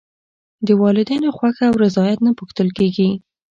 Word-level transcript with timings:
د 0.67 0.69
والدینو 0.81 1.29
خوښه 1.37 1.65
او 1.69 1.75
رضایت 1.85 2.19
نه 2.27 2.31
پوښتل 2.39 2.67
کېږي. 2.77 3.09